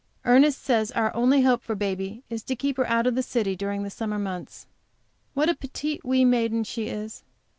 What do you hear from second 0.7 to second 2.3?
our only hope for baby